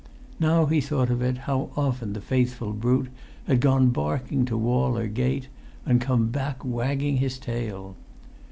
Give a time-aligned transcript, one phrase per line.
[0.39, 3.09] Now he thought of it, how often the faithful brute
[3.45, 5.47] had gone barking to wall or gate,
[5.85, 7.95] and come back wagging his tail!